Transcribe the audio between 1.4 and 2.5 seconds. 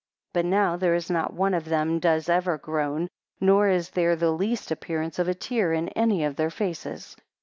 of them does